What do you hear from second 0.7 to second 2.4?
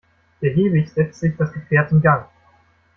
setzt sich das Gefährt in Gang.